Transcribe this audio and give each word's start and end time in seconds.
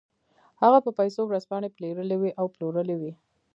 هغه 0.61 0.79
په 0.85 0.91
پیسو 0.99 1.21
ورځپاڼې 1.25 1.69
پېرلې 1.77 2.17
وې 2.19 2.31
او 2.39 2.45
پلورلې 2.53 2.95
وې 3.01 3.11